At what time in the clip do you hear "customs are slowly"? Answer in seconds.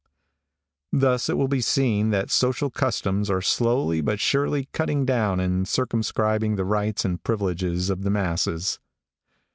2.71-4.01